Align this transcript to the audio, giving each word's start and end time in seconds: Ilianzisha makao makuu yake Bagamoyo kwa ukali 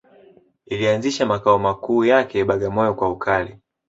Ilianzisha 0.65 1.25
makao 1.25 1.59
makuu 1.59 2.05
yake 2.05 2.43
Bagamoyo 2.45 2.93
kwa 2.93 3.09
ukali 3.09 3.59